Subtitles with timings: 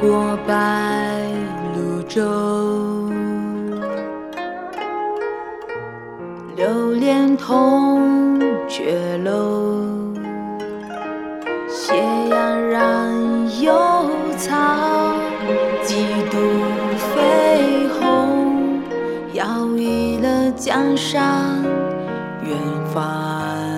[0.00, 0.54] 过白
[1.74, 2.22] 鹭洲，
[6.56, 9.84] 留恋铜雀楼，
[11.68, 11.94] 斜
[12.30, 13.12] 阳染
[13.60, 13.74] 幽
[14.38, 14.56] 草，
[15.84, 16.38] 几度
[16.96, 18.80] 飞鸿，
[19.34, 21.62] 摇曳了江山
[22.42, 22.56] 远
[22.94, 23.69] 方。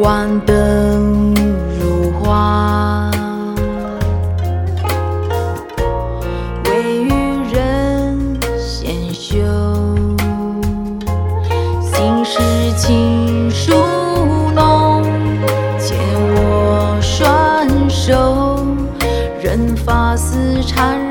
[0.00, 1.34] 万灯
[1.78, 3.10] 如花
[6.64, 7.10] 未语
[7.52, 9.36] 人先休
[11.80, 12.40] 心事
[12.76, 13.74] 请恕
[14.54, 15.02] 弄
[15.78, 18.64] 且我双手
[19.42, 21.01] 任发丝缠绕。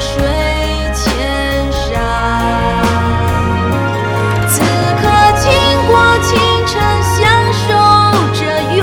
[0.00, 0.16] 水
[0.94, 2.00] 千山，
[4.48, 4.62] 此
[4.96, 5.02] 刻
[5.38, 5.52] 倾
[5.86, 5.92] 国
[6.24, 6.30] 倾
[6.66, 7.20] 城，享
[7.52, 7.68] 受
[8.32, 8.40] 着
[8.78, 8.80] 永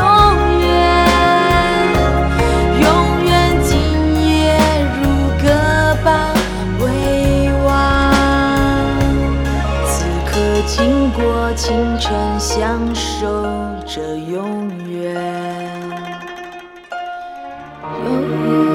[0.61, 0.65] 远，
[2.81, 2.85] 永
[3.25, 3.27] 远
[3.63, 3.67] 今
[4.29, 4.29] 夜
[4.93, 5.01] 如
[5.41, 5.45] 歌
[6.03, 6.07] 般
[6.81, 6.85] 委
[7.65, 7.67] 婉。
[9.87, 10.31] 此刻
[10.67, 11.19] 倾国
[11.55, 11.65] 倾
[11.99, 12.05] 城，
[12.39, 13.25] 享受
[13.87, 15.15] 着永远，
[18.05, 18.66] 永。